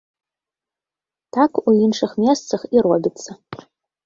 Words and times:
Так 1.37 1.51
у 1.67 1.75
іншых 1.85 2.11
месцах 2.29 2.61
і 2.79 2.85
робіцца. 2.89 3.31